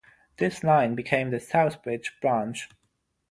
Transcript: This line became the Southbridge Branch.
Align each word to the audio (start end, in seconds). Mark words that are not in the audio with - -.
This 0.37 0.63
line 0.63 0.95
became 0.95 1.29
the 1.29 1.37
Southbridge 1.37 2.19
Branch. 2.21 2.67